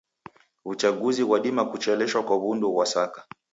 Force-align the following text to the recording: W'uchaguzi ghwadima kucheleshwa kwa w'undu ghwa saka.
W'uchaguzi 0.65 1.21
ghwadima 1.27 1.63
kucheleshwa 1.71 2.21
kwa 2.27 2.35
w'undu 2.41 2.67
ghwa 2.73 2.85
saka. 2.93 3.19